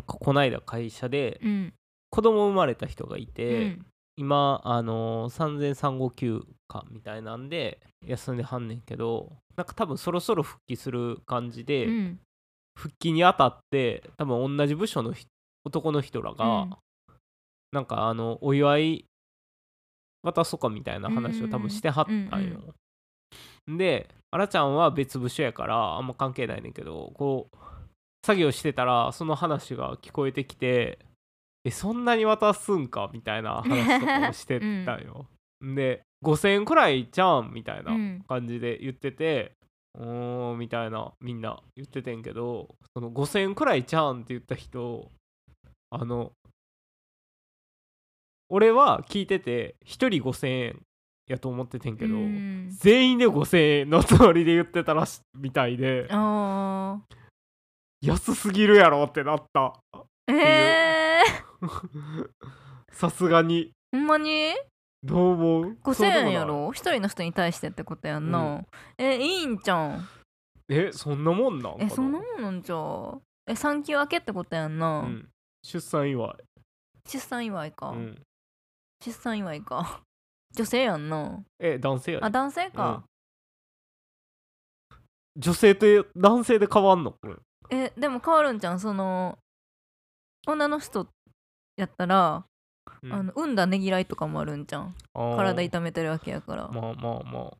[0.00, 1.72] なんかこないだ会社でうん。
[2.10, 3.86] 子供生まれた人がいて、うん。
[4.16, 12.20] 今あのー産前産後休暇みたいなんで休んではんねんけどなんか多分そろそろ復帰する感じで、うん。
[12.76, 15.26] 復帰にあたって多分同じ部署のひ
[15.64, 16.76] 男の人らが、うん。
[17.72, 19.04] なんかあのお祝い
[20.22, 22.74] 渡そうかみたいな話を多分してはったんよ。
[23.68, 27.56] であらちゃんは別部署やからあんま関係ないねんけどこう
[28.24, 30.98] 作業してたらその話が聞こえてきて
[31.64, 33.10] えそんなに渡すんか？
[33.12, 35.02] みたいな話とかをしてた ん。
[35.04, 35.26] よ。
[35.62, 38.24] で5,000円くらいじゃんみたいなうん。
[38.28, 39.52] 感じで言ってて、
[39.98, 45.10] うーんみたいなみんな言っててんけどその5,000円くらいじゃんって言った人
[45.90, 46.32] あの
[48.48, 50.82] 俺は聞いてて1人5,000円
[51.28, 52.68] やと思っててんけど、うん。
[52.70, 56.06] 全員で5,000円のつもりで言ってたらしみたいで。
[56.10, 57.00] あ
[58.02, 59.74] 安すぎるやろってなった。
[60.28, 60.34] ー。
[60.34, 62.30] えー、
[62.92, 63.72] さすがに。
[63.92, 64.54] ほんまに？
[65.02, 66.26] どう思う？5000そうでもない。
[66.28, 68.64] 円やろ一人の人に対してってことやんな、
[68.98, 70.08] えいいんじゃん？
[70.68, 75.28] えそんなもんなんえそんなもんなんじゃえ産休明けってことやんな、うん、
[75.64, 76.44] 出産祝い、
[77.08, 78.22] 出産祝いか、うん、
[79.04, 80.02] 出産祝いか。
[80.52, 81.42] 女性やんな。
[81.58, 82.26] え男性やで。
[82.26, 83.04] あ男性か、
[85.36, 87.12] 女性と男性で変わんの？
[87.12, 87.36] これ
[87.70, 89.38] えでも変わるんじゃんその
[90.46, 91.06] 女の人
[91.76, 92.44] やったら、
[93.02, 93.12] うん。
[93.12, 95.36] あの産んだねぎらいとかもあるんじゃんあー。
[95.36, 96.68] 体痛めてるわけやから。
[96.68, 97.56] ままあまあ。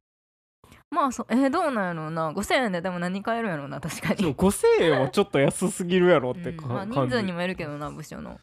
[0.91, 6.73] まああそえーどうなんやろうな5000円ででも何買えるんやろうな確かに、5000円はちょっと安すぎるやろってか、うん。
[6.73, 8.39] まあ、人数にもいるけどな部署の。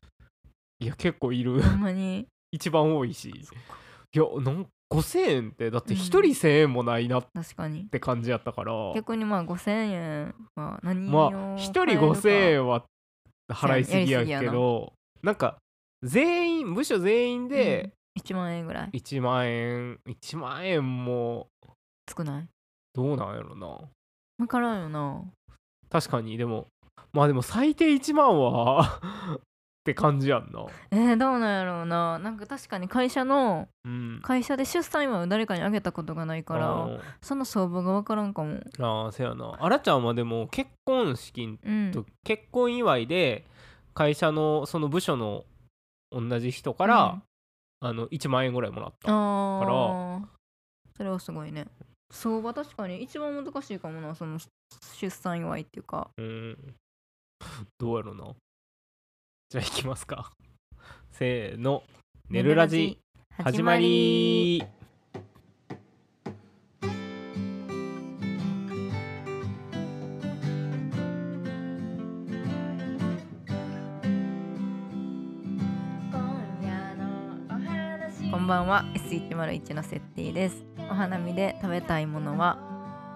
[0.79, 1.61] いや結構いる。
[1.61, 2.27] ほんまに。
[2.51, 3.29] 一番多いし。
[3.29, 5.99] いやなん5000円ってだってうん。
[5.99, 7.85] 1人1000円もないなっ確かに。
[7.85, 12.85] て感じやったから、逆にまあ5000円は何をまあ1人5000円は
[13.51, 15.57] 払いすぎややりすぎやけどなんか
[16.03, 18.89] 全員部署全員で1万円ぐらい。
[18.93, 21.47] 1万円1万円も
[22.15, 22.47] 少ない
[22.93, 23.79] どうなんやろな。
[24.37, 25.23] 分からんよな。
[25.89, 26.67] 確かにでも
[27.13, 28.99] まあでも最低1万は
[29.87, 30.65] って感じやんな。
[30.91, 32.19] えー、どうなんやろうな。
[32.19, 34.19] なんか確かに会社のうん。
[34.21, 38.55] 会社で出産祝いを誰かにあげたことがないからあその相場が分からんかも。
[38.55, 39.55] ーあーせやな。
[39.57, 41.91] あらちゃんはでも結婚式うん。
[41.93, 43.45] と結婚祝いで
[43.93, 45.45] 会社のその部署の
[46.11, 47.21] 同じ人から、
[47.79, 49.71] あの1万円ぐらいもらったあから。
[49.73, 50.19] あ
[50.97, 51.65] それはすごいね。
[52.11, 54.37] 相場確かに一番難しいかもなその
[54.99, 56.09] 出産祝いっていうか。
[56.17, 56.57] うん。
[57.79, 58.25] どうやろな
[59.49, 60.33] じゃあ行きますか。
[61.09, 61.81] せーの
[62.29, 62.99] 「寝るラジ」
[63.31, 64.61] 始まり。
[78.29, 78.83] こんばんは。
[78.95, 80.65] S101 の設定です。
[80.91, 82.57] お花見で食べたいものは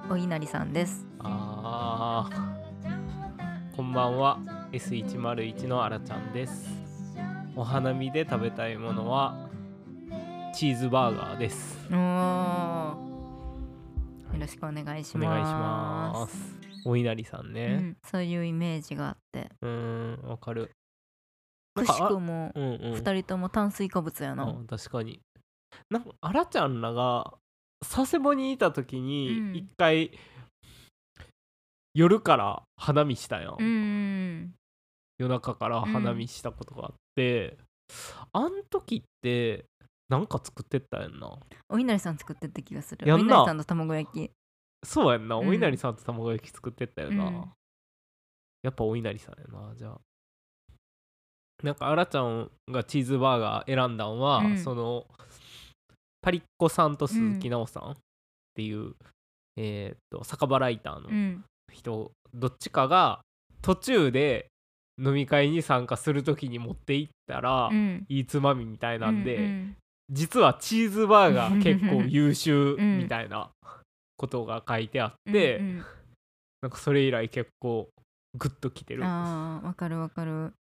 [0.09, 1.05] お稲荷さんです。
[1.19, 3.75] あー。
[3.75, 6.69] こんばんは S101 のあらちゃんです。
[7.55, 9.49] お花見で食べたいものは
[10.55, 11.87] チーズバーガーです。
[11.91, 11.97] おー。
[14.33, 15.27] よろしくお願いします。
[15.27, 16.55] お願いします。
[16.85, 19.49] お稲荷さんうねん、そういうイメージがあって。
[19.61, 20.71] うーんわかる。
[21.75, 22.93] くしくもうんうん。
[22.95, 25.19] 二人とも炭水化物やな、うん確かに。
[25.89, 27.33] なんかあらちゃんらが
[27.81, 29.55] 佐世保にいた時うにん。
[29.55, 30.11] 一回、
[31.93, 34.00] 夜から花見したやん、うん
[35.21, 37.57] 夜中から花見したことがあって、
[38.33, 39.65] あん時って
[40.09, 41.37] なんか作ってったやんな。
[41.69, 43.13] お稲荷さん作ってった気がする。
[43.13, 44.31] お稲荷さんと卵焼き。
[44.83, 45.47] そうやんな、うん。
[45.49, 47.33] お稲荷さんと卵焼き作ってったよな、うん。
[48.63, 50.01] やっぱお稲荷さんやなじゃあ。
[51.61, 54.57] なんかあらちゃんがチーズバーガー選んだんは、うん。
[54.57, 55.05] その
[56.21, 57.97] パリッコさんと鈴木奈緒さんっ
[58.55, 58.95] ていう、
[59.57, 61.43] えーっと酒場ライターのうん。
[61.71, 63.21] 人、どっちかが
[63.61, 64.50] 途中で
[65.03, 68.05] 飲み会に参加する時に持って行ったら、うん。
[68.07, 69.75] いいつまみみたいなんで、うんうん。
[70.11, 73.49] 実はチーズバーガー結構優秀うんみたいな
[74.17, 75.85] ことが書いてあって、うんうん。
[76.61, 77.89] なんかそれ以来結構
[78.37, 80.53] グッときてるあーわかるわかる。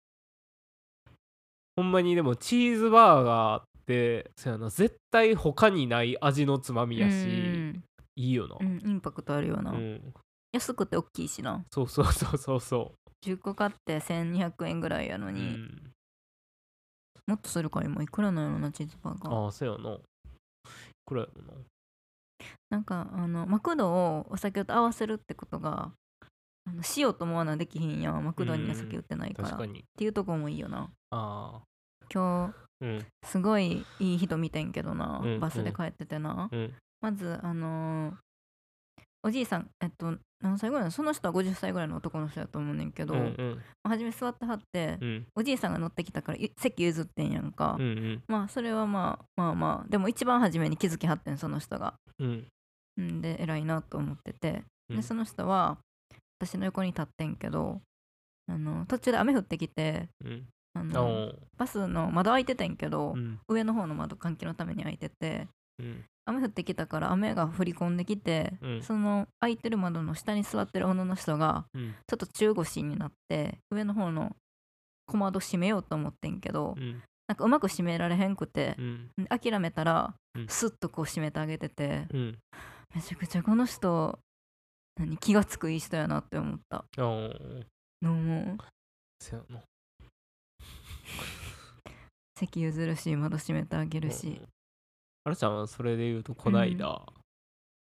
[1.76, 7.84] ほんまにでもチーズバーガーってそうやな絶対他にない味のつまみやし、うん
[8.16, 10.14] いいよな、うんインパクトあるよな、うん。
[10.52, 11.64] 安くて大きいしな。
[11.72, 12.92] そうそうそうそうそ
[13.26, 15.92] 10個買って1200円ぐらいやのう、うに、ん、
[17.28, 19.44] もっとするか今いくらなんやろなチーズバーガー。
[19.46, 19.98] ああそうやな。
[21.06, 21.60] くらいやろな。
[22.70, 25.92] なんかあのマクドをお酒と合わせるってことが
[26.66, 28.24] あのしようと思わなできひんやん。
[28.24, 29.50] マクドには酒売ってないから。
[29.50, 29.84] っ確かに。
[29.98, 30.90] ていうとこもいいよな。
[31.12, 31.62] あ
[32.12, 33.06] 今日あうん。
[33.26, 35.40] すごいいい人見てんけどな、うん。
[35.40, 36.74] バスで帰っててな、うん。
[37.02, 38.16] まずあのー
[39.24, 40.84] おじいさんえっと何歳ぐらい？
[40.84, 43.62] なのその人は50歳ぐらいの男の人だと思うねんけど、うんうん。
[43.84, 45.26] 初め座ってはって、うん。
[45.36, 48.24] おじいさんが乗ってきたからい席譲ってんやんか、うんうん。
[48.28, 51.96] まあそれはまあまあまあでも一番初めに気づきはってんその人が。
[52.20, 52.48] うん。
[53.02, 54.96] んで偉いなと思っててうん。
[54.98, 55.78] でその人は
[56.40, 57.82] 私の横に立ってんけど
[58.48, 60.48] あの途中で雨降ってきてうん。
[60.74, 61.36] ああのー。
[61.58, 63.40] バスの窓開いててんけど、うん。
[63.50, 65.50] 上の方の窓換気のために開いてて
[65.80, 68.84] うん雨降ってきたから雨が降り込んできて、うん。
[68.84, 71.96] その開いてる窓の下に座ってる女の人がうん。
[72.08, 74.36] ちょっと中腰になって上の方の
[75.08, 77.02] 小窓閉めようと思ってんけど、うん。
[77.28, 79.10] なんかうまく閉められへんくてう、ん。
[79.28, 80.48] 諦めたら、うん。
[80.48, 82.38] スッとこう閉めてあげててうん。
[82.96, 84.20] めちゃくちゃこの人
[85.00, 86.86] 何気がつくいい人やなって思った。
[88.02, 88.58] どうも
[89.20, 89.62] そやな。
[92.36, 94.42] 席譲るし窓閉めてあげるし、
[95.24, 95.58] あらちゃん。
[95.58, 97.02] はそれで言うとこないだ、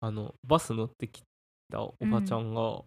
[0.01, 1.23] あのバス乗ってき
[1.71, 2.83] たおばちゃんが、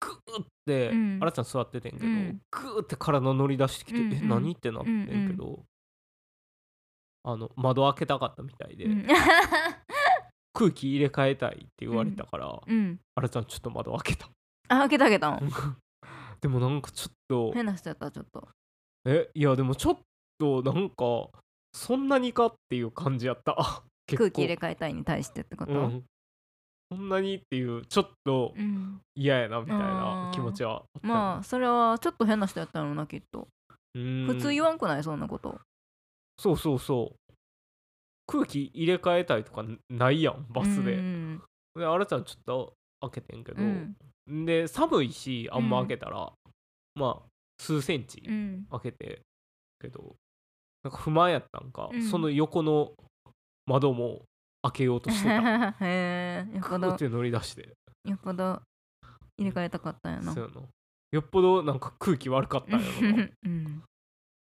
[0.00, 1.18] グーって、うん。
[1.20, 2.40] あらちゃん座っててんけど、うん。
[2.50, 4.14] グーって体乗り出してきて、うんうん。
[4.14, 5.60] え何ってなってんけど、
[7.22, 9.06] あの窓開けたかったみたいで、うん。
[10.54, 12.98] 空気入れ替えたいって言われたから、うん。
[13.14, 14.28] あらちゃんちょっと窓開けた。
[14.68, 15.30] あ開けてあげた。
[15.30, 15.40] ん
[16.40, 18.48] でもなんかちょっと変な人やったちょっと。
[19.04, 19.98] えいやでもちょっ
[20.38, 21.28] となんか
[21.72, 23.56] そんなにかっていう感じやった。
[24.16, 26.04] 空気入れ替えたいに対してってこと、うん、
[26.90, 29.00] そんなにっていうちょっとうん。
[29.14, 31.06] 嫌やなみたいな気持ちはあった。
[31.08, 33.48] よまあそれはちょっと変な人やったのなきっと。
[33.94, 34.26] うん。
[34.26, 35.04] 普通言わんくない？
[35.04, 35.60] そんなこと。
[36.38, 37.34] そうそうそう。
[38.26, 41.42] 空気入れ替えたいとかないやんバスで、うん
[41.74, 44.44] であらちゃんちょっと開けてんけど、うん。
[44.44, 46.32] で寒いしあんま開けたら、
[46.94, 47.28] まあ
[47.58, 48.66] 数センチうん。
[48.70, 49.22] 開けて
[49.80, 50.16] けど
[50.82, 52.02] なんか不満やったんか、うん。
[52.02, 52.92] その横の
[53.66, 54.22] 窓も
[54.62, 55.74] 開けようとしてた。
[55.84, 56.96] へえよっぽど。
[56.96, 57.74] て乗り出して。
[58.04, 58.62] よっぽど
[59.38, 60.32] 入れ替えたかったんやな。
[60.32, 60.66] そうやな。
[61.12, 63.28] よっぽどなんか空気悪かったんやろな。
[63.44, 63.82] うん。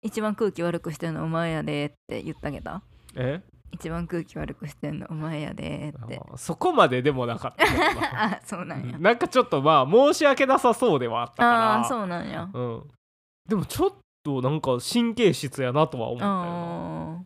[0.02, 2.82] 一番空気悪くしてんのお前やでって言ってあげた？
[3.16, 3.42] え？
[3.72, 6.20] 一番空気悪くしてんのお前やでって。
[6.32, 8.34] あそこまででもなかったけどな。
[8.36, 8.98] あそうなんや。
[8.98, 11.74] なんかちょっとまあ申し訳なさそうではあったから。
[11.76, 12.48] ああそうなんや。
[12.52, 12.90] うん、
[13.48, 13.92] でもちょっ
[14.24, 17.24] となんか神経質やなとは思った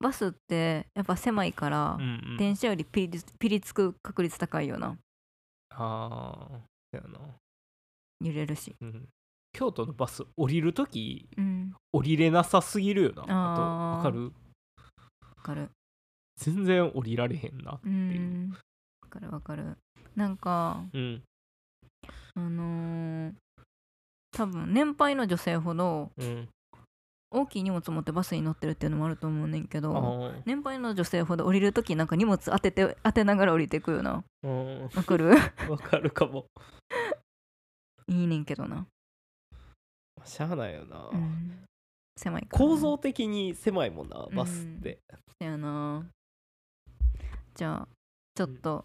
[0.00, 4.96] バスってやっぱ狭いから、うんうん、電車よりピリピリつく確率高いよな。
[5.70, 7.18] ああやな、
[8.20, 8.74] 揺れるし。
[8.80, 9.08] うん、
[9.52, 11.74] 京都のバス降りるときうん。
[11.92, 13.24] 降りれなさすぎるよな。
[13.28, 14.32] あわかる？
[15.36, 15.70] わかる。
[16.36, 18.50] 全然降りられへんなう、ん。
[19.02, 19.76] わかるわかる。
[20.14, 21.22] なんかうん。
[22.36, 22.97] あのー
[24.38, 26.48] 多分年配の女性ほどうん、
[27.30, 34.82] 大きい荷物持ってバスに乗ってるっていうのもあると思うねんけあどー年配の女性ほど降りるときなんか荷物当てて当てながら降りてくよなうん。
[34.84, 35.30] わかる？
[35.68, 36.46] わかるかも。
[38.06, 38.86] いいねんけどな、
[40.24, 41.64] しゃあないよな、うん、
[42.16, 42.64] 狭いから。
[42.64, 44.98] な構造的に狭いもんなバスって、
[45.40, 46.06] そやな。
[47.54, 47.88] じゃあ
[48.34, 48.84] ちょっと、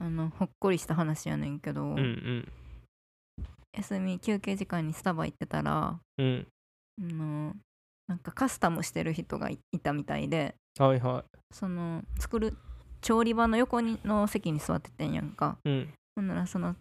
[0.00, 2.52] あのほっこりした話やねんけど、うん、うん
[3.78, 6.46] 休み休憩時間にスタバ行ってたらうん。
[7.00, 7.54] あの
[8.08, 12.56] なんかカスタムしてる人がいいたみたいではいはその作る
[13.00, 15.58] 調理場の横にの席に座っててんやんか。
[15.64, 15.88] いうん。
[16.16, 16.74] ほんならその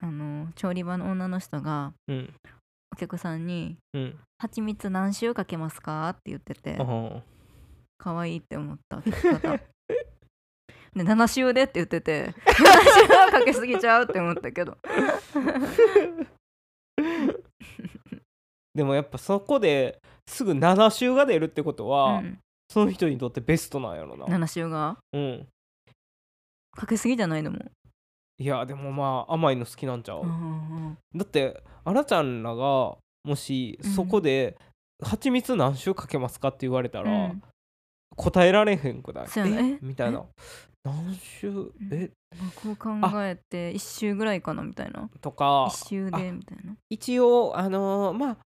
[0.00, 2.34] あの調理場の女の人がうん。
[2.92, 6.76] お客さんにうん「蜂蜜何周かけますか?」って言ってて
[7.98, 11.64] 可愛いって思った聞き方で7周で？
[11.64, 12.54] って言ってて 7
[13.06, 14.04] 周はかけすぎちゃう？
[14.04, 14.78] って思ったけど
[18.74, 24.26] でもやっぱそこですぐ7周が出るってことは、うん、その人にとってベストなんやろな。
[24.26, 24.98] 7周が？
[25.12, 25.48] うん。
[26.72, 27.42] かけすぎじゃない？
[27.42, 27.58] でも。
[28.40, 34.56] いやでもまあ甘いの好きなんちゃう、うんだってあらちゃんらがもしうんそこで
[35.02, 37.42] 「蜂蜜何周かけますか?」って言われたら、うん。
[38.16, 39.26] 答えられへんくない？
[39.50, 39.84] ねえ？
[39.84, 40.24] みたいな
[40.88, 42.10] 何周え？
[42.54, 42.90] こう考
[43.24, 45.08] えて1周ぐらいかなみたいな。
[45.20, 45.66] とか。
[45.70, 46.76] 1周でみたいな。
[46.90, 48.36] 一応あのーまあ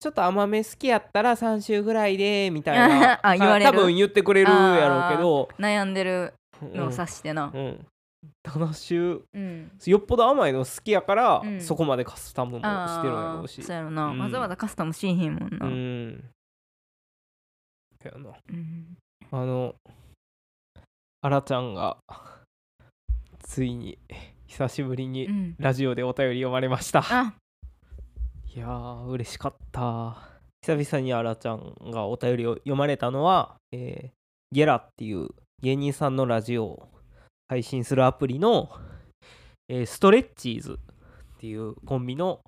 [0.00, 3.18] ちょっと甘め好きやったら3周ぐらいでみたいな。
[3.26, 3.72] あ言われる。
[3.72, 5.48] 多分言ってくれるやろうけど。
[5.58, 6.92] 悩んでるのをうん。
[6.92, 7.50] 指してな。
[7.52, 7.86] うんうん
[8.44, 9.22] 7周。
[9.32, 9.70] うん。
[9.84, 11.60] よっぽど甘いの好きやから、うん。
[11.60, 12.62] そこまでカスタムもし
[13.02, 13.62] てるんやろうし。
[13.62, 14.18] そうやろな、うん。
[14.18, 16.24] わざわざカスタムしへんもんな、ううん
[18.04, 18.32] やな。
[19.30, 19.74] あの
[21.20, 21.96] あらちゃんが
[23.40, 23.98] ついに
[24.46, 25.56] 久しぶりにうん。
[25.58, 27.34] ラジオでお便り読まれました、あ。
[28.54, 30.16] いやー嬉しかった。
[30.62, 34.10] 久々にあらちゃんがお便りを読まれたのは、えー
[34.50, 35.28] ゲラっていう
[35.60, 36.88] 芸人さんのラジオを
[37.48, 38.70] 配信するアプリの、
[39.68, 42.40] えーストレッチーズっていうコンビの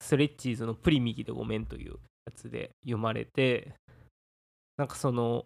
[0.00, 3.74] ストレッチーズのプリ右でごめんというやつで読まれて
[4.76, 5.44] なんかその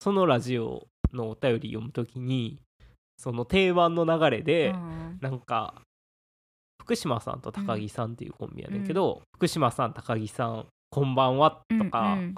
[0.00, 2.58] そのラジオのお便り読むときに
[3.16, 5.18] その定番の流れで、うん。
[5.20, 5.74] なんか
[6.82, 12.34] 福島さんと高木さんっていうコンビやねんけど、福島さん高木さんこんばんはとかうんうん。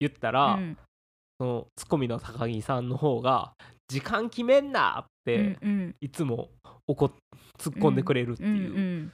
[0.00, 0.76] 言ったら、うん。
[1.38, 3.52] そのツッコミの高木さんの方が
[3.88, 5.96] 「時間決めんな!」って、うんうん。
[6.00, 6.50] いつも
[6.86, 7.12] 怒っ
[7.58, 9.12] 突っ込んでくれるってうんういうん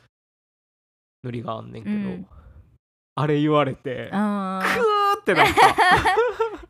[1.23, 2.27] ノリがあんねんけど、うん。
[3.17, 5.21] あれ言われてクあー。
[5.21, 5.47] ってなっ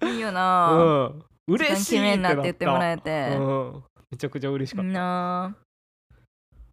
[0.00, 3.36] あ いいよた、なうん、嬉しいなって言ってもらええて。
[3.36, 4.90] うん、めちゃくちゃ嬉しかった。
[4.90, 5.56] な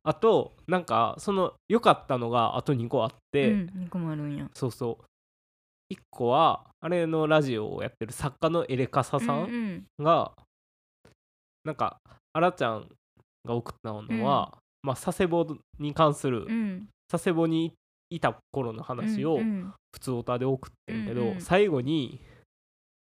[0.04, 0.13] あ。
[0.13, 4.50] となんかその良かったのがあと2個あっあて、うん2個もあるんや。
[4.54, 5.04] そうそう。
[5.94, 9.86] 1個はあれのラジオをやってる作家のエレカサさうんん。
[10.00, 10.32] が、
[11.63, 11.98] なんか
[12.34, 12.88] あらちゃん
[13.46, 15.46] が送ったのは、まあ佐世保
[15.80, 16.88] に関する、うん。
[17.10, 17.74] 佐世保に
[18.10, 19.74] いた頃の話をうんうん。
[19.94, 21.42] 普通オタで送ってんけど、うんうん。
[21.42, 22.22] 最後に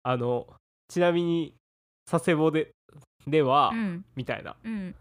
[0.03, 0.45] あの
[0.87, 1.53] ちなみに
[2.09, 2.71] 佐世保で
[3.27, 4.05] では、うん。
[4.15, 4.55] みたいな。
[4.63, 4.95] うん。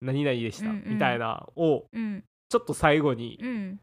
[0.00, 0.92] 何々でした、うんうん。
[0.94, 2.24] みたいなをうん。
[2.48, 3.80] ちょっと最後にうん。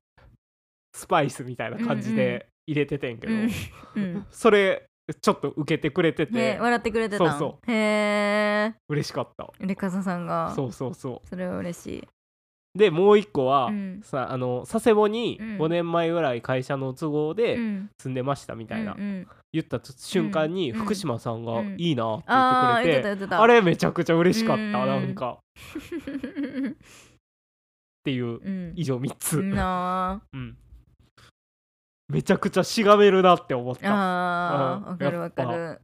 [0.96, 3.52] スパイスみたいな感じで入れててんけど、うん
[3.96, 4.26] うん。
[4.32, 4.88] それ
[5.22, 7.30] ちょっと受けてくれててね笑ってくれてたん。
[7.32, 9.52] そうそへえ嬉しかった。
[9.60, 10.54] レカサさんが。
[10.56, 12.00] そうそうそそれは嬉しい。
[12.00, 12.08] う
[12.76, 14.02] でもう一個は、うん。
[14.04, 15.58] さあの佐世保にうん。
[15.58, 17.90] 5年前ぐらい会社の都合でうん。
[18.00, 19.28] 住んでましたみたいな、うんうん。
[19.54, 20.80] 言った瞬間にうん。
[20.80, 24.72] 福島さんがうんいいなって言ってくれて、あれめちゃくちゃ嬉しかった、うん。
[24.72, 25.38] なんか。
[25.58, 25.72] っ
[28.04, 28.74] ていううん。
[28.76, 30.58] 以上3つ、なうん。
[32.10, 33.96] めちゃくちゃしがめるなって思っあたうん。
[33.96, 35.82] あーわかるわかやる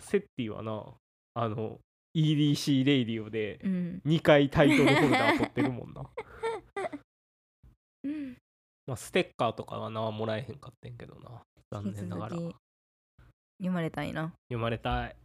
[0.00, 0.82] セッティはな
[1.34, 1.78] あの
[2.16, 4.00] EDC レイディオでうん。
[4.06, 6.02] 2回タイトルホルダー取ってるもんな。
[8.86, 11.42] まあステッカーとかはなもらえへんかってんけどな。
[11.70, 12.36] 残念ながら。
[12.36, 12.54] 読
[13.72, 14.32] まれたいな。
[14.48, 15.16] 読まれたい。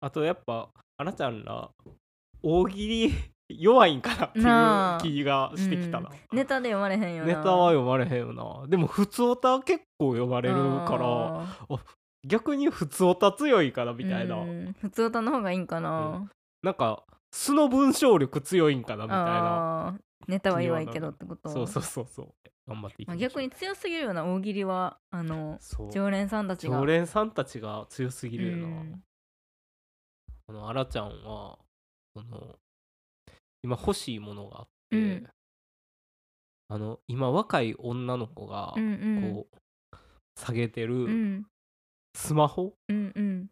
[0.00, 1.70] あとやっぱあらちゃんら
[2.42, 3.10] 大喜利
[3.48, 7.26] 弱いんかなっていう気がしてきたな、ネタで読まれへんよな。
[7.26, 8.66] ネタは読まれへんよな。
[8.66, 11.84] でも普通オタ結構読まれるからあ
[12.24, 14.74] 逆に普通オタ強いからみたいな、うん。
[14.80, 16.30] 普通歌の方がいいんかな、
[16.62, 19.98] なんか素の文章力強いんかなみたいな。
[20.26, 21.50] ネタは弱いけどってこと？
[21.50, 22.28] そうそうそうそう。
[22.66, 23.30] 頑張っていきまあ、ましょう。
[23.30, 25.58] 逆に強すぎるような大喜利はあの
[25.92, 26.78] 常連さんたちが。
[26.78, 29.02] 常連さんたちが強すぎるよな、うん。
[30.48, 31.58] あのあらちゃんは
[32.16, 32.56] その
[33.62, 35.26] 今欲しいものがあって、うん。
[36.68, 39.34] あの今若い女の子がうんうん。
[39.34, 39.56] こう
[40.40, 41.46] 下げてうるん
[42.14, 42.74] スマホ？
[42.88, 43.50] うんうん。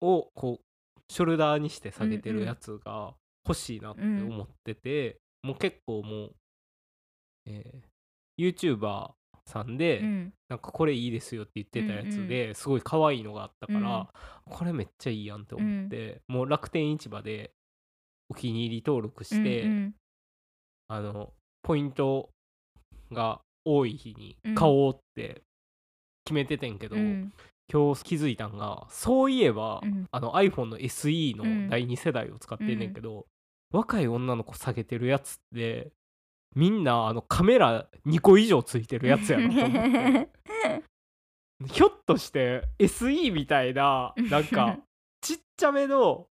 [0.00, 3.14] をこうショルダーにして下げてるやつが
[3.46, 6.34] 欲しいなって思ってて、もう結構もう、
[7.46, 9.10] えー、YouTuber
[9.46, 10.32] さんで、うん。
[10.48, 14.08] なんかこれいいですよって言ってたやつですごい可愛いのがあったから、
[14.44, 17.52] これめっちゃいいやんって思って、もう楽天市場で
[18.28, 19.94] お気に入り登録して、うん。
[20.88, 22.28] あのポイント
[23.12, 24.54] が多い日にうん。
[24.54, 25.42] 買おうって
[26.24, 27.32] 決めててんけど、うん
[27.70, 30.06] 今日気づいたんがそういえば、うん。
[30.10, 31.64] あの iPhone の SE うん。
[31.64, 33.26] の第2世代を使ってんねんけど、
[33.72, 35.92] 若い女の子下げてるやつって
[36.54, 40.28] みんなあのカメラ2個以上ついてるやつやなと思って。
[41.72, 44.78] ひょっとして SE みたいななんか
[45.22, 46.26] ちっちゃめの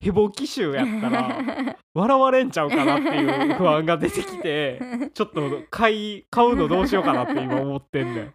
[0.00, 8.34] ヘボ機種やったら 笑われんちゃうかなっていう不安が出てきてちょっと買い買うのどうしようかなって今思ってんねん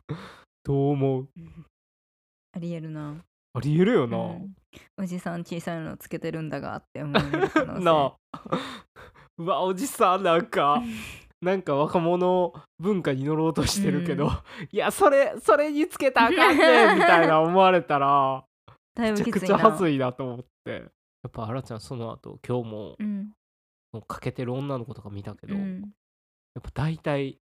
[0.63, 1.29] どう思う？
[2.55, 3.15] ありえるな。
[3.55, 4.55] ありえるよな、うん。
[4.97, 7.83] おじさん小さいのつけてるんだがって思える可能性。
[7.85, 8.15] なあ。
[9.37, 10.81] うわおじさんなんか
[11.41, 14.31] なんか若者文化に乗ろうとしてるけど、うん。
[14.71, 18.45] いやそれそれにつけたらあかんねんみたいな思われたら
[18.95, 20.71] だいめちゃくちゃ恥ずいなと思って。
[21.23, 23.33] やっぱあらちゃんその後今日もうん。
[24.07, 25.83] かけてる女の子とか見たけど、やうん。
[25.83, 27.39] っぱ大体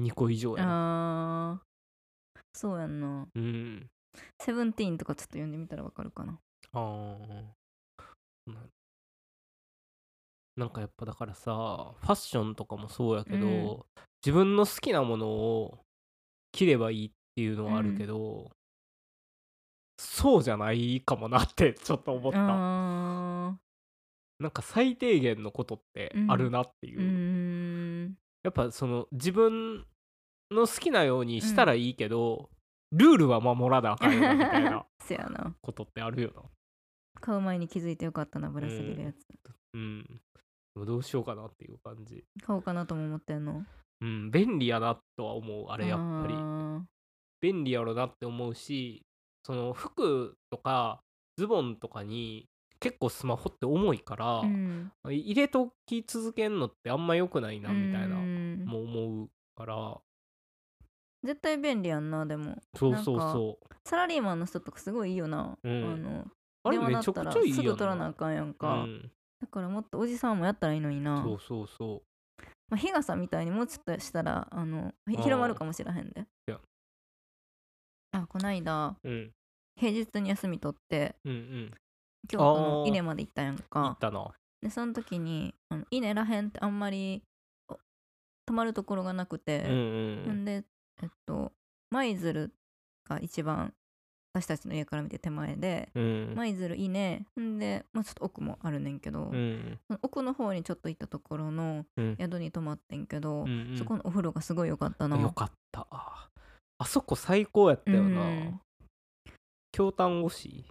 [0.00, 1.52] 2個以上やな。
[1.52, 2.40] あー。
[2.54, 3.26] そうやんな。
[3.34, 3.90] うん
[4.40, 6.38] セブンティーンとかちょっと読んでみたらわかるかな。
[6.72, 8.60] あーな
[10.54, 13.82] なんかやっぱだからさファッションとかもそうやけど、うん。
[14.24, 15.78] 自分の好きなものを
[16.52, 18.50] 着ればいいっていうのはあるけど、
[19.98, 22.38] そうじゃないかもなって ちょっと思った。
[22.38, 23.58] あ
[24.38, 28.18] なんか最低限のことってあるなっていう、ーうーん。
[28.42, 29.86] やっぱその自分
[30.50, 32.50] の好きなようにしたらいいけど、
[32.92, 34.86] ルールは守らなあかんよなみたいな
[35.60, 36.42] ことってあるよな。
[37.20, 39.26] 買う前に気づいてよかったなぶら下げるやつ、
[39.74, 40.04] うん。
[40.04, 42.24] でもどうしようかなっていう感じ。
[42.42, 43.64] 買おうかなとも思ってんの？
[44.00, 44.30] うん。
[44.30, 46.34] 便利やなとは思うああれやっぱり。
[46.34, 46.82] ー。
[47.40, 49.04] 便利やろなって思うし
[49.44, 51.02] その服とか
[51.36, 54.92] ズボンとかに結構スマホって重いから、うん。
[55.04, 58.64] 入れとき続けんのってあんま良くないなみたいなうん。
[58.64, 60.00] もう思うから
[61.22, 62.56] 絶対便利やんなでも。
[62.74, 65.84] そうそうそサラリーマンの人とかすごいいいよな、うん。
[65.84, 66.32] あのう
[66.64, 69.10] あれ電話めちゃく鳴ったらちゃいいやんすぐ取らなあかんやんか、うん、
[69.40, 71.22] だからもっとおじさんもやったらいいのにな。
[71.22, 72.02] そうそうそ
[72.68, 76.20] まあ、日傘みたいにもうちょっとしたらあの広まるかもしれへんで。
[76.48, 76.58] いや。
[78.12, 79.30] あこないだううん。
[79.76, 81.70] 平日に休み取ってうんうん。
[82.28, 84.30] 京都の稲まで行ったやん行かったな。
[84.60, 87.22] でその時にあの稲らへんってあんまり
[87.68, 87.76] お
[88.46, 90.42] 泊まるところがなくうんて、うん。
[90.42, 90.64] んで
[91.02, 91.52] えっと
[91.90, 92.52] 舞鶴
[93.08, 93.72] が一番
[94.34, 96.34] 私たちの家から見て手前でうん。
[96.34, 99.78] 舞鶴稲んで、まあ、ちょっと奥もあるねんけど、うん。
[99.88, 102.16] その奥の方にちょっと行ったところのうん。
[102.18, 103.76] 宿に泊まってんけど、うんうん。
[103.76, 105.20] そこのお風呂がすごい良かったな。
[105.20, 105.86] よかった。
[105.90, 108.60] あそこ最高やったよな、うん。
[109.70, 110.64] 京丹後市？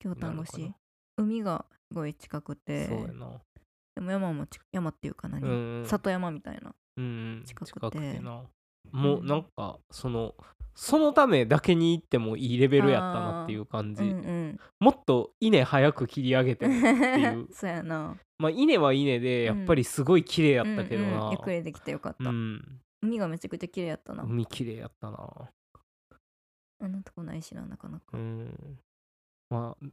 [0.00, 0.72] 京丹後市。
[1.16, 3.30] 海がすごい近くてそうやな。
[3.94, 6.74] でも山もち山っていうか何、うん里山みたいな。
[6.96, 7.08] うんう
[7.42, 7.44] ん。
[7.46, 8.42] 近くてな
[8.90, 9.26] もううん。
[9.26, 10.34] なんかその
[10.74, 14.60] そのためだけに行ってもいいレベルやったなっていう感じ、うんうん。
[14.80, 17.48] もっと稲早く切り上げてもっていう。
[17.52, 18.16] そうやな。
[18.38, 21.08] まあ稲は稲でやっぱりすごい綺麗やったけどな。
[21.08, 21.30] うんうん。
[21.30, 22.80] ゆっくりできてよかった、うん。
[23.02, 25.50] 海がめちゃくちゃ綺麗やったな、海綺麗やったな。
[26.80, 28.78] あんなとこないしななかなか、うん
[29.52, 29.86] まあ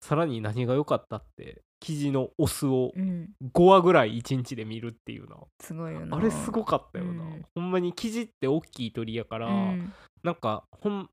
[0.00, 3.30] さらに何が良かったって生地のオスをうん。
[3.54, 6.16] 5話ぐらい1日で見るっていうなすごいよな。
[6.16, 7.44] あれすごかったよな、うん。
[7.54, 9.92] ほんまに生地って大きい鳥やから、うん。
[10.22, 11.08] なんかほん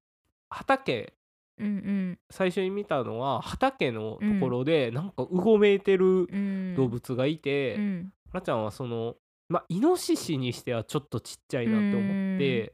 [0.49, 1.13] 畑。
[1.60, 6.27] うん最初に見たのは畑のところでなんかうごめいてるうん。
[6.27, 8.13] うん動物がいて、うん。
[8.32, 9.15] らちゃんはその
[9.49, 12.73] まあイノシシにしてはちょっとちっちゃいなって思って、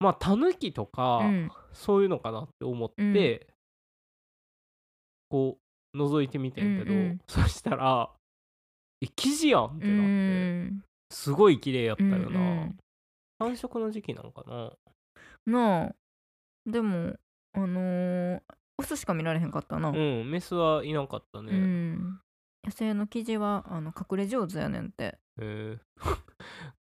[0.00, 1.50] まあタヌキとか、うん。
[1.72, 3.46] そういうのかなって思って、
[5.30, 5.58] こ
[5.94, 7.20] う覗いてみてんけど、うんうん。
[7.26, 8.10] そしたら
[9.00, 10.84] え生地やんってうなって、ん。
[11.10, 12.30] すごい綺麗やったよな、うんう
[12.66, 12.76] ん。
[13.38, 14.72] 繁殖の時期なのかな？
[15.46, 15.94] なあ。
[16.66, 17.14] でも
[17.54, 18.40] あのー
[18.78, 22.20] オスしか見られへんかったな、うんメスはいなかったね、うん。
[22.64, 25.78] 野生の生地はあの隠れ上手やねんってえ。
[26.00, 26.16] ー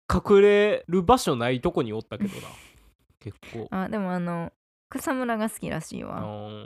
[0.37, 2.49] 隠れる場所ないとこにおったけどな
[3.21, 3.69] 結構。
[3.71, 4.53] あでもあの
[4.91, 6.63] 草むらが好きらしいあわ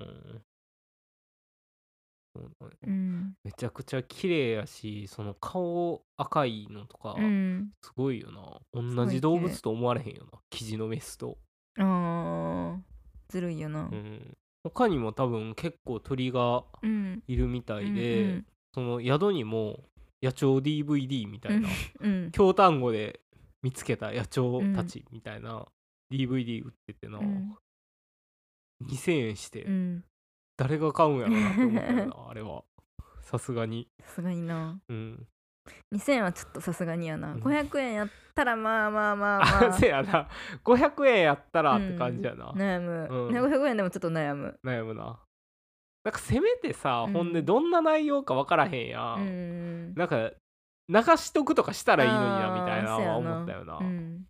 [2.38, 3.35] ーそうだねうん。
[3.45, 7.71] めちゃくちゃ綺麗やしその顔赤いのとかうん。
[7.83, 11.38] すごいよな、同じ動物と思われへんよなキジのメスと、
[11.79, 12.79] あー。
[13.29, 13.88] ずるいよな。
[13.90, 17.23] うん、他にも多分結構鳥がうん。
[17.27, 19.85] いるみたいで、うんその宿にも
[20.23, 21.68] 野鳥 DVD みたいな、
[22.01, 22.31] うん。
[22.33, 23.21] 京丹後で
[23.62, 25.66] 見つけた野鳥たちみたいな
[26.11, 27.55] DVD 売っててな、うん。
[28.87, 30.05] 2000円してうん
[30.56, 32.64] 誰が買うんやろなって思ったよな あれは。
[33.22, 33.88] さすがに。
[34.00, 34.80] さすがにな。
[34.88, 35.26] うん。
[35.94, 37.42] 2000円はちょっとさすがにやな、うん。
[37.42, 39.72] 500円やったらまあまあまあまああ。
[39.74, 40.28] せやな。
[40.64, 43.32] 500円やったらって感じやな、悩む、うん。
[43.32, 44.58] ね500円でもちょっと悩む。
[44.64, 45.20] 悩むな。
[46.04, 47.12] なんかせめてさ、うん。
[47.12, 49.92] ほんでどんな内容か分からへんや、うん。
[49.92, 50.32] んなんか
[50.88, 53.76] 流しとくとかしたらいいのになみたいなのは思ったよな。
[53.76, 54.26] うん、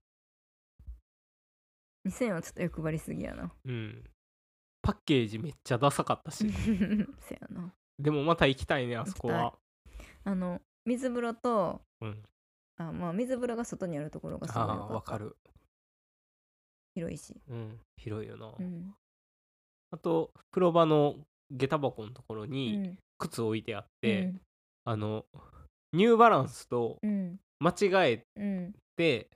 [2.07, 3.51] 2000円はちょっと欲張りすぎやな。
[3.65, 4.05] うん
[4.83, 6.47] パッケージめっちゃダサかったし。
[7.21, 7.73] せやな。
[7.99, 9.55] でもまた行きたいねあそこは。
[10.25, 12.23] あの水風呂とうん。
[12.77, 15.37] あまあ水風呂が外にあるところがすごいあわかる。
[16.95, 18.95] 広いし、うん広いよな、うん。
[19.93, 21.17] あと風呂場の
[21.51, 22.99] 下駄箱のところうにん。
[23.19, 24.35] 靴置いてあって、
[24.85, 25.25] あの
[25.93, 27.39] ニューバランスとうん。
[27.61, 28.75] 間違えうん。
[28.97, 29.31] て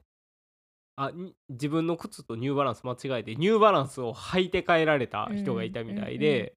[0.96, 6.54] あに自分の靴とニューバランス間違えてニューバランスを履いて帰られた人がいたみたいで、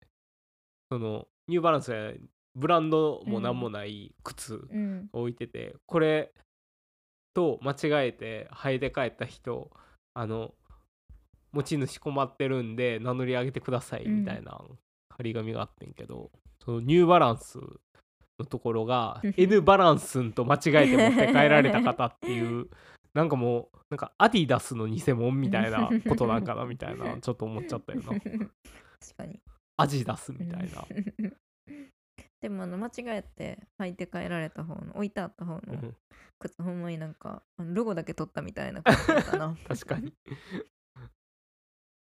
[0.90, 2.14] そのニューバランスや
[2.56, 5.10] ブランドも何もない靴うん。
[5.14, 6.32] 置いてて、これ
[7.34, 9.72] と間違えて履いて帰った人
[10.14, 10.54] あの
[11.52, 14.60] 持ち主困ってるんで名乗り上げてくださいみたいな
[15.18, 16.32] 張り紙があってんけど、
[16.64, 17.60] そのニューバランス
[18.40, 22.68] のところが N バランスンと間違えて持って帰られた方っていう
[23.14, 28.08] なんかもうなんかアディダスの偽物みたいなことなんかなみたいな ちょっと思っちゃったよな。
[28.10, 28.20] 確
[29.18, 29.40] かに。
[29.78, 31.38] 味出すみたいな、うん。
[32.42, 35.96] でもあの間違えて履いて帰られた方の置いてあった方のうん。
[36.40, 39.58] 靴ほんまになんかあのロゴだけ取ったみたいな感じな。
[39.68, 40.14] 確かに。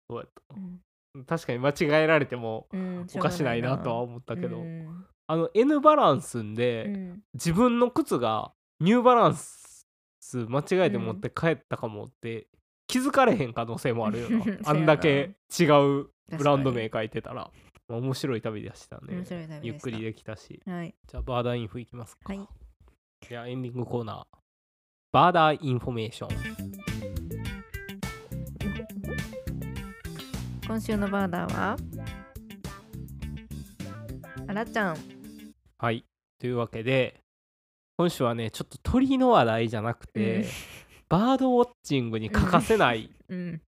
[0.10, 0.56] そうやった。
[0.56, 0.60] う
[1.20, 1.26] ん。
[1.26, 5.06] 確かに間違えられてもうんおかしないなとは思ったけど、うん。
[5.28, 7.24] あの N バランスんで、うん。
[7.34, 9.61] 自分の靴がニューバランス
[10.48, 12.48] 間違えて持って帰ったかもって
[12.88, 14.46] 気づかれへん可能性もあるよな。
[14.66, 17.52] あんだけ違うブランド明確に書いてたら、
[17.88, 19.16] まあ面白い旅でしたね。
[19.16, 19.66] 面白い旅でした。
[19.66, 20.62] ゆっくりできたし。
[20.66, 20.96] はい。
[21.08, 22.34] じゃあバーダーインフいきますか。
[22.34, 22.48] はい。
[23.28, 24.38] じゃあエンディングコーナー。
[25.12, 26.30] バーダーインフォメーション。
[30.68, 31.78] 今週のバーダーは
[34.48, 34.98] あらちゃん。
[35.78, 36.06] はい。
[36.40, 37.21] というわけで
[38.02, 40.46] 今週はねちょっと鳥の話題じゃなくて、うん。
[41.08, 43.62] バードウォッチングに欠かせないうん。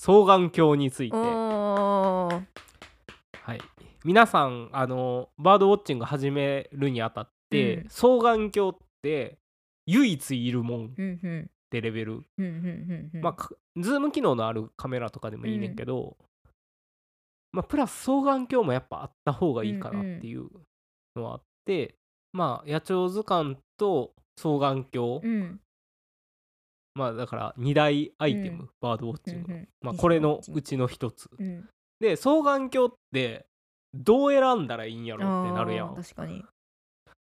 [0.00, 2.44] 双眼鏡について、は
[3.48, 3.60] い、
[4.04, 7.88] 皆さんあのバードウォッチング始めるにあたって、うん。
[7.88, 9.36] 双眼鏡って
[9.84, 10.86] 唯一いるもん。
[10.86, 11.50] っうんうん。
[11.68, 13.20] てレベル、うんうんうんうん。
[13.20, 16.16] まあかズーム機能のあるカメラとかでもいいねんけど、
[17.52, 20.48] まあプラス双眼鏡もやっぱあった方がいいかなっていう
[21.16, 21.96] のはあって、
[22.36, 25.60] まあ野鳥図鑑と双眼鏡、うん。
[26.94, 28.70] まあだから2大アイテム、うん。
[28.82, 29.68] バードウォッチング、うんうん。
[29.80, 31.30] まあこれのうちの一つ。
[31.38, 31.66] うん。
[31.98, 33.46] で双眼鏡って
[33.94, 35.94] どう選んだらいいんやろってなるやん。
[35.94, 36.44] 確かに。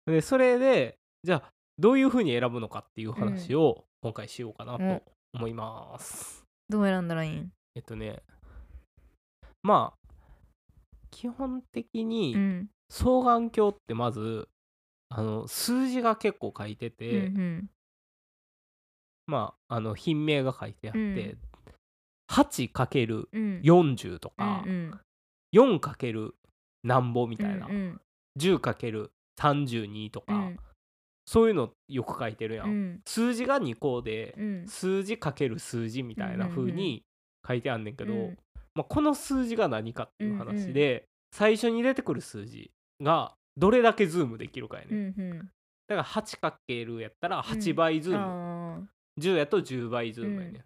[0.06, 4.78] でそれでじゃあどういう風に選ぶのかっていう話を今回しようかなうん。
[4.78, 7.50] と思います、どう選んだらいいん？
[7.76, 8.22] えっとね
[9.62, 10.08] まあ
[11.10, 12.68] 基本的うにん。
[12.92, 14.48] 双眼鏡ってまず
[15.10, 17.68] あの数字が結構書いてうて、ん。
[19.26, 21.38] まああの品名が書いてあって、うん。
[22.30, 23.60] 8かけるうん。
[23.62, 25.00] 40とか、うんうん。
[25.52, 26.34] 4かける
[26.84, 28.00] なんぼみたいな、うんうん。
[28.38, 30.58] 10かける32とか、うん。
[31.26, 33.00] そういうのよく書いてるやん、うん。
[33.04, 34.68] 数字が2個で、うん。
[34.68, 37.02] 数字かける数字みたいな風に
[37.46, 38.38] 書いてあんねんけど、うん。
[38.76, 42.70] まあ、この数字が何かっていう話で、最初に出てくる数字
[43.00, 45.38] がどれだけズームできるかやね、うんんうん。
[45.88, 48.78] だから8かけるやったら8倍ズーム、あ
[49.20, 50.64] 10やと10倍ズームやね、うん。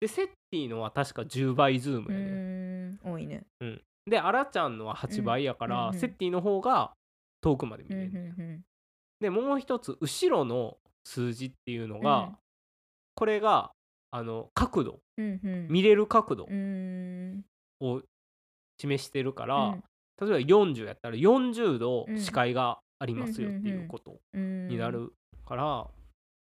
[0.00, 3.44] でセッティのは確か10倍ズームやね、多いね。
[4.06, 6.92] でアラちゃんのは8倍やから、うんうんセッティの方が
[7.40, 8.64] 遠くまで見うんれる、うん
[9.20, 12.36] でもう一つ後ろの数字っていうのが、うん。
[13.16, 13.72] これが
[14.10, 15.00] あの角度。
[15.16, 15.68] うんうん。
[15.68, 16.44] 見れる角度
[17.80, 18.02] を
[18.80, 19.84] 示してるから、うん
[20.20, 22.18] 例えば40やったら40度うん。
[22.18, 25.12] 視界がありますよっていうことうんになる
[25.46, 25.86] から、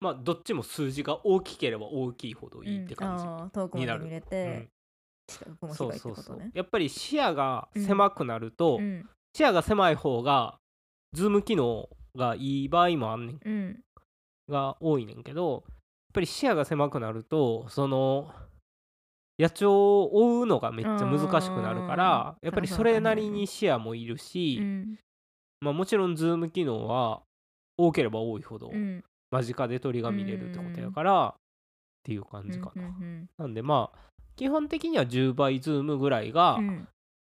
[0.00, 3.24] まあどっちも数字が大きければ大きいほどいいって感じ。
[3.24, 3.30] うん。
[3.30, 4.22] あー遠くまで見れうん。
[4.22, 4.68] て
[5.28, 6.16] 近くもそうそう。
[6.52, 9.08] やっぱり視野が狭くなると、うん。
[9.34, 10.58] 視野が狭い方が
[11.12, 13.40] ズーム機能がいい場合もあんねん。
[13.44, 13.80] うん。
[14.48, 15.62] が多いねんけどやっ
[16.14, 18.32] ぱり視野が狭くなるとその
[19.38, 24.98] 野鳥を追うのがめっちゃ難しくなるからやっぱりそれなりに視野もいるし、うん。
[25.60, 27.22] まあ、もちろんズーム機能は
[27.78, 29.04] 多ければ多いほどうん。
[29.30, 31.34] 間近で鳥が見れるってことやからっ
[32.04, 32.82] ていう感じかな。
[32.82, 33.98] うんなんでまあ
[34.36, 36.58] 基本的には10倍ズームぐらいが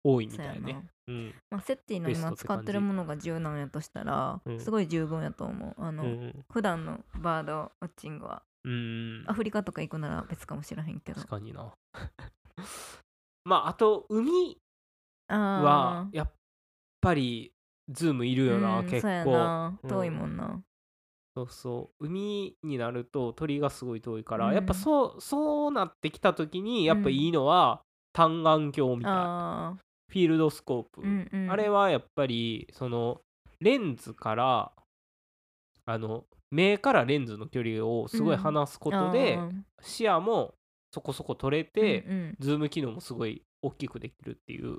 [0.04, 0.86] 多いみたいね。
[1.08, 1.34] うん。
[1.50, 4.60] まあ、セッティの今使ってるものが10なんやとしたら、うん。
[4.60, 5.82] すごい十分やと思う。
[5.82, 6.44] あの、うん。
[6.50, 9.24] 普段のバードウォッチングはうん。
[9.26, 11.20] アフリカとか行くなら別かもしれへんけど。
[11.20, 11.72] 確かにな。
[13.44, 14.58] まああと海
[15.28, 16.32] あはやっ
[17.00, 17.52] ぱり
[17.90, 20.62] ズームいるよな、うん結そうや構遠いもんな、
[21.36, 22.06] そうそう。
[22.06, 24.54] 海になると鳥がすごい遠いから、うん。
[24.54, 27.82] やっぱそうそうなってきた時にやっぱいいのは
[28.14, 31.50] 単眼鏡みたいあな、フィールドスコープ、ーうんうん。
[31.50, 33.20] あれはやっぱりその
[33.60, 34.72] レンズから
[35.86, 39.52] あの目からレンズの距離をすごい離すことで、あー。
[39.82, 40.54] 視野も
[40.92, 42.36] そこそこ取れて、うんうん。
[42.38, 44.78] ズーム機能もすごい大きくできるっていう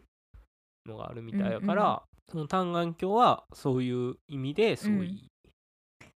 [0.85, 6.09] のがあるみたいだから、うんうんその単眼鏡はそういう意味ですごいいいっ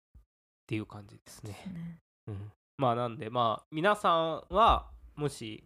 [0.68, 1.50] ていう感じですね。
[1.66, 1.98] ね。
[2.28, 2.52] うん。
[2.78, 5.64] まあなんでまあ皆さんはもし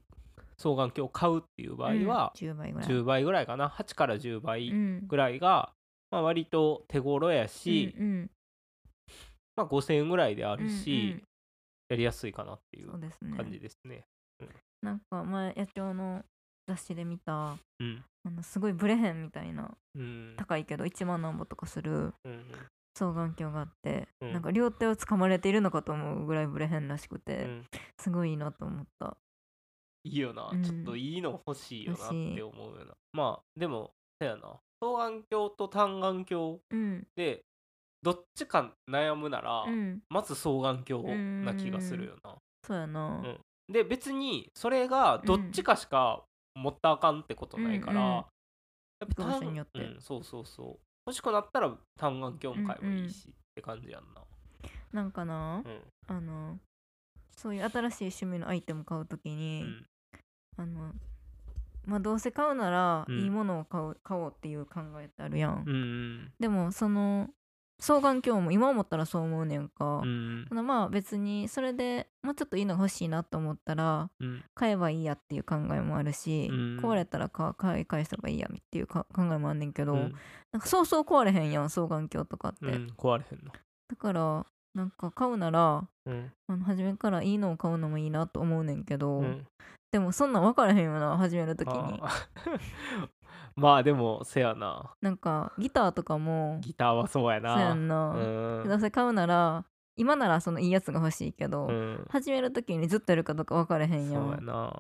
[0.57, 2.51] 双眼鏡を買うっていう場合はうん。
[2.51, 2.89] 10倍ぐらい。
[2.89, 5.07] 10倍ぐらいかな？8から10倍うん。
[5.07, 5.73] ぐらいが、
[6.11, 8.31] まあ、割と手頃やし、うんうん
[9.57, 11.23] まあ、5000円ぐらいであるし、うんうん。
[11.91, 13.37] やりやすいかなっていうそうですね。
[13.37, 14.05] 感じですね。
[14.83, 16.25] なんか前野鳥の
[16.67, 18.05] 雑誌で見たうん。
[18.25, 20.35] あのすごいブレへんみたいなうん。
[20.37, 22.45] 高いけど1万何ぼとかするうん
[22.95, 24.33] 双眼鏡があって、うん。
[24.33, 27.67] なんか両手を掴まれているのかと思うぐらいブレへんらしくて、うん。
[27.99, 29.17] すごいいいなと思った。
[30.05, 30.63] いいよな、うん。
[30.63, 32.95] ちょっといいの欲しいよなって思うよな。
[33.13, 34.61] まあでもそやな。
[34.81, 37.07] 双眼鏡と単眼鏡うん。
[37.17, 37.45] で
[38.03, 40.03] どっちか悩むなら、うん。
[40.09, 42.37] まず双眼鏡な気がするよな、
[42.67, 43.39] そうやな、うん。
[43.73, 46.23] で別にそれがどっちかしか
[46.55, 48.25] 持ったらあかんってことないから、うんうん
[49.01, 49.81] やっぱ行く場所によって。
[49.81, 50.79] うん、そうそうそう。
[51.07, 54.21] 欲しくなったら単眼鏡も買えばいいし、って感じやんな。
[54.93, 55.81] なんかな、うん。
[56.07, 56.59] あの
[57.35, 59.87] そういう新しい趣味のアイテム買うときうに、ん。
[60.59, 60.93] あの
[61.87, 63.21] まあどうせ買うならうん。
[63.21, 66.33] いいものを買う買おうっていう考えってあるやん、うん。
[66.39, 67.31] でもその
[67.81, 70.03] 双眼鏡も今思ったらそう思うねんか。
[70.05, 70.47] う、ん。
[70.51, 74.45] まあ別にそれでもうちょっといいのが欲しいなと思ったらうん。
[74.55, 76.79] 買えばいいやっていう考えもあるし、うん。
[76.81, 80.15] 壊れたらか買い返した方がいいやっていうか考えもあんねんけど、うん。
[80.53, 83.53] なんかそうそう壊れへんやん双眼鏡とかって、うん壊れへんの。
[83.89, 86.33] だからなんか買うならうん。
[86.49, 89.47] あの初めからいいのを買うのもいいなと思うねんけど、うん
[89.93, 93.09] でもそんなん分からへんよな始める時にあー
[93.57, 94.95] まあでもせやな。
[95.01, 97.55] なんかギターとかもギターはそうやな。
[97.55, 98.69] そうやんな、うん。
[98.69, 99.65] どうせ買うなら
[99.97, 102.07] 今ならそのいいやつが欲しいけど、うん。
[102.09, 104.73] 始める時にずっとやるかどうか分からへんやそうんやな。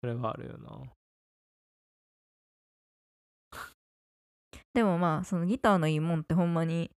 [0.00, 0.80] それはあるよな。
[4.74, 6.90] でもまあそのギターのいいもんってほんまに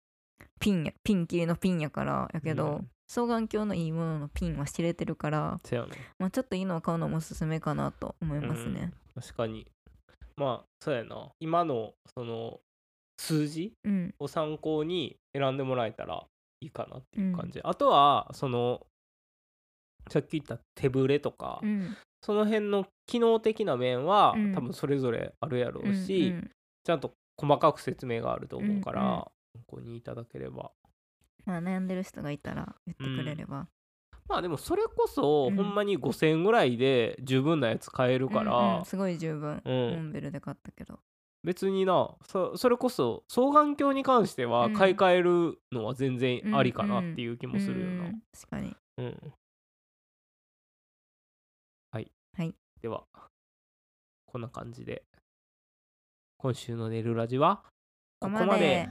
[0.60, 2.90] ピンやピン切りのピンやからやけど、うん。
[3.08, 5.80] 双眼鏡のいいもののピンは知れてるから、ね
[6.18, 8.92] まあ、ちょっといいのを買うのもおすすめかなと思いますね。
[9.16, 9.22] うん。
[9.22, 9.66] 確かに
[10.38, 11.28] まあそうやな。
[11.40, 12.60] 今のその
[13.18, 14.14] 数字うん。
[14.18, 16.24] を参考に選んでもらえたら
[16.60, 18.86] いいかなっていう感じ、あとはその
[20.08, 21.96] さっき言った手ぶれとか、うん。
[22.22, 24.54] その辺の機能的な面は、うん。
[24.54, 26.50] 多分それぞれあるやろうし、うんうん。
[26.84, 29.14] ちゃんと細かく説明があると思うから、うんうん。
[29.16, 29.30] 参
[29.66, 30.70] 考にいただければ。
[31.44, 33.68] まあ悩んでる人がいたら言ってくれれば、
[34.28, 35.56] まあでもそれこそ、うん。
[35.56, 39.94] ほんまに5000円ぐらいで十分なやつ買えるから、うんうんすごい十分、うん。
[39.94, 40.98] モンベルで買ったけど。
[41.44, 44.74] 別になそそれこそ双眼鏡に関してはうん。
[44.74, 48.76] 買い替えるのは全然ありかなっていう気もするよな、うん確かに。
[48.98, 49.32] うん。
[51.92, 53.04] はい、はい、では
[54.26, 55.02] こんな感じで
[56.38, 57.62] 今週の「寝るラジは
[58.20, 58.88] ここまで。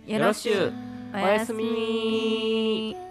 [0.05, 0.71] よろしゅう。
[1.13, 3.10] おやすみ。